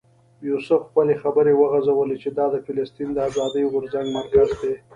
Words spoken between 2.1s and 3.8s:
چې دا د فلسطین د آزادۍ